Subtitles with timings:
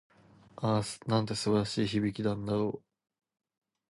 [0.55, 2.83] ああ、なんて素晴らしい響きなんだろう。